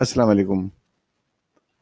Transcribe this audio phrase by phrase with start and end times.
[0.00, 0.66] السلام علیکم۔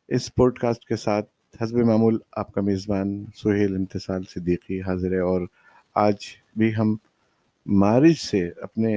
[0.09, 1.27] اس pod cost کے ساتھ
[1.63, 5.41] حسب معمول آپ کا میزبان سہیل امتصال صدیقی حاضر ہے اور
[5.95, 6.17] آج
[6.57, 6.95] بھی ہم
[7.67, 8.97] مارج سے اپنے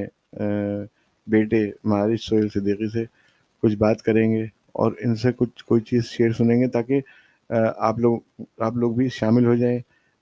[1.27, 3.03] بیٹے مارج سہیل صدیقی سے
[3.63, 7.01] کچھ بات کریں گے اور ان سے کچھ، کوئی چیز شیئر سنیں گے تاکہ
[7.77, 9.79] آپ لوگ آپ لوگ بھی شامل ہو جائیں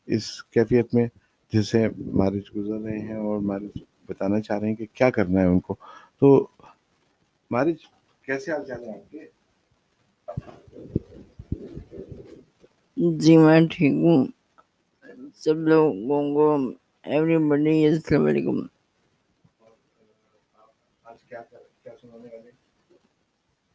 [0.08, 1.08] اس کیفیت میں
[1.54, 3.78] جس سے مارج گزر رہے ہیں اور مارج
[4.10, 5.76] بتانا چاہ رہے ہیں کہ کیا کرنا ہے ان کو۔
[6.20, 6.48] تو
[7.52, 7.76] مارج
[8.28, 9.20] کیسے حال چال ہے آپ کے؟
[13.22, 14.26] جی میں ٹھیک ہوں۔
[15.36, 16.46] سب لوگوں کو
[17.04, 18.58] ایوری بڈی السلام علیکم۔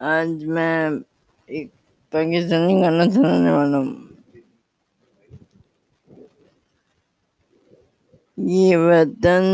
[0.00, 0.90] آج میں
[1.48, 1.68] ایک
[2.12, 3.94] پاکستانی گانا سنانے والا ہوں۔
[8.36, 9.44] یہ وطن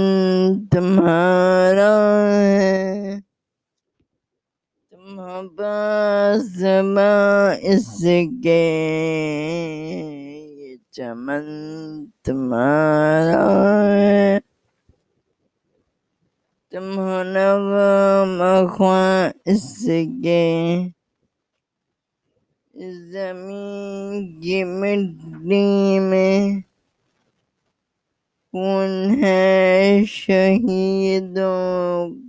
[0.70, 1.92] تمہارا
[2.30, 3.07] ہے۔
[6.34, 8.04] اس
[8.42, 8.62] کے
[10.58, 11.46] یہ چمن
[12.22, 13.44] تمہارا
[13.92, 14.38] ہے
[16.72, 16.88] تم
[18.38, 19.74] مخواں اس
[20.24, 20.44] کے
[23.12, 26.60] زمین کی مٹی میں
[28.54, 31.48] کون ہے شہیدوں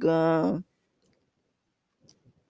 [0.02, 0.58] کا؟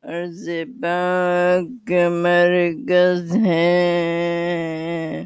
[0.04, 0.48] عرض
[0.82, 5.26] پاک مرکز ہے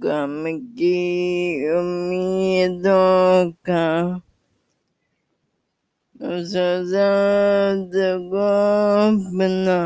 [0.00, 0.44] غم
[0.76, 3.84] کی امیدوں کا
[6.44, 7.94] سزاد
[8.30, 8.46] کو
[8.98, 9.78] اپنا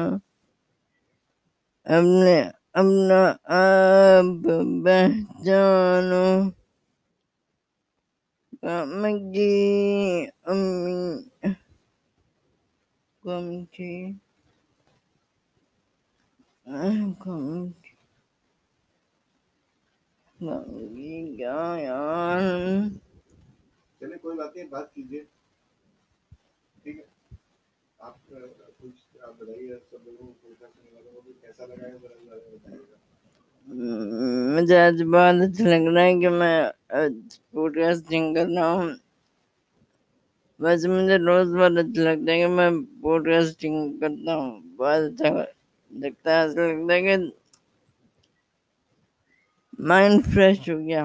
[1.86, 2.40] اپنے
[2.72, 3.22] اپنا
[3.58, 4.48] آپ
[4.84, 6.26] پہچانو
[8.62, 9.54] غم کی
[10.46, 11.56] امید
[13.70, 14.12] کی
[21.36, 22.40] کیا یار۔
[24.00, 25.24] چلے کوئی بات نہیں بات کیجیے۔
[26.82, 27.36] ٹھیک ہے۔
[27.98, 28.26] آپ
[28.78, 30.48] کچھ آپ بتائیے سب لوگوں کو
[31.40, 32.96] کیسا لگا ہے؟ بتائیے گا۔
[34.54, 36.70] مجھے آج بہت اچھا لگ رہا ہے کہ میں
[37.50, 39.07] پوڈ کاسٹنگ کر رہا ہوں۔
[40.60, 42.70] ویسے مجھے روز بہت اچھا لگتا ہے کہ میں
[43.00, 45.28] پوڈ کاسٹنگ کرتا ہوں، بہت اچھا
[45.90, 47.14] لگتا ہے، ایسا لگتا ہے کہ
[49.88, 51.02] مائنڈ فریش ہو گیا۔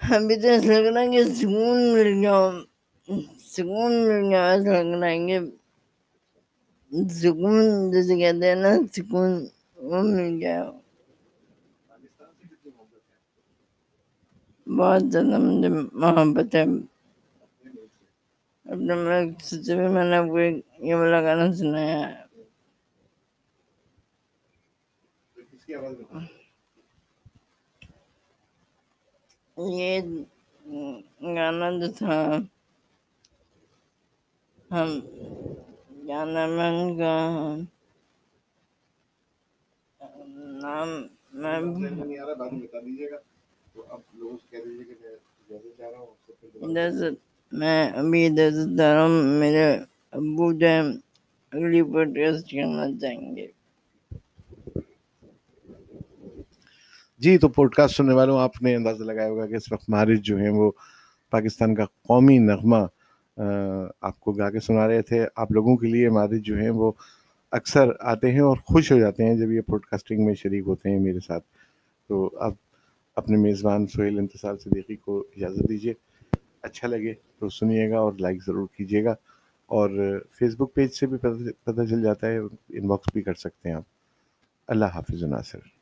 [0.00, 2.36] ابھی تو ایسا لگ رہا ہے کہ سکون مل گیا۔
[3.54, 5.38] سکون مل گیا، ایسا لگ رہا ہے کہ
[7.20, 7.56] سکون
[7.92, 9.30] جیسے کہتے ہیں نا، سکون
[9.88, 10.58] وہ مل گیا
[11.88, 13.16] پاکستان سے کتنی محبت ہے
[14.76, 15.68] بہت زیادہ مجھے
[16.02, 16.64] محبت ہے۔
[18.66, 20.38] اپنے ملک سے بھی میں نے آپ کو
[20.88, 22.16] یہ والا گانا سنایا ہے۔
[29.78, 30.00] یہ
[31.36, 32.16] گانا جو تھا،
[34.70, 34.90] ہم
[36.08, 37.14] گانا من کا
[40.62, 40.90] نام
[41.40, 41.58] میں
[47.52, 48.28] میں ابھی
[48.76, 49.64] جا رہا ہوں میرے
[50.10, 50.80] ابو جو ہے
[51.52, 53.46] اگلی پوڈکاسٹ کرنا چاہیں گے۔
[57.18, 60.22] جی تو پوڈ کاسٹ سننے والوں آپ نے اندازہ لگایا ہوگا کہ اس وقت مارج
[60.22, 60.70] جو ہیں وہ
[61.30, 62.86] پاکستان کا قومی نغمہ
[64.00, 66.92] آپ کو گا کے سنا رہے تھے۔ آپ لوگوں کے لیے مارج جو ہیں وہ
[67.50, 70.90] اکثر آتے ہیں اور خوش ہو جاتے ہیں جب یہ پوڈ کاسٹنگ میں شریک ہوتے
[70.90, 71.44] ہیں میرے ساتھ۔
[72.08, 72.52] تو اب
[73.18, 75.94] اپنے میزبان سہیل انتصال صدیقی کو اجازت دیجیے
[76.62, 79.14] اچھا لگے تو سنیے گا اور لائک ضرور کیجیے گا۔
[79.66, 81.18] اور فیس بک پیج سے بھی
[81.64, 83.82] پتہ چل جاتا ہے ان باکس بھی کر سکتے ہیں آپ۔
[84.66, 85.77] اللہ حافظ ناصر۔